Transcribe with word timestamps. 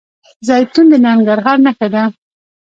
زیتون 0.47 0.85
د 0.91 0.93
ننګرهار 1.05 1.57
نښه 1.65 1.87
ده. 1.93 2.03